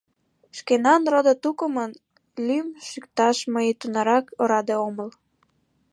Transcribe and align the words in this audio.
Шкенан 0.57 1.01
родо-тукымын 1.11 1.91
лӱм 2.45 2.67
шӱкташ 2.87 3.37
мый 3.53 3.67
тунарак 3.79 4.25
ораде 4.41 4.75
омыл. 4.87 5.09